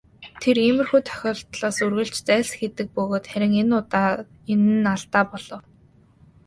Тэр 0.41 0.57
иймэрхүү 0.65 1.01
тохиолдлоос 1.09 1.77
үргэлж 1.85 2.15
зайлсхийдэг 2.27 2.87
бөгөөд 2.95 3.25
харин 3.31 3.53
энэ 3.61 3.73
удаа 3.79 4.09
энэ 4.53 4.69
нь 4.81 4.89
алдаа 4.93 5.23
болов. 5.31 5.61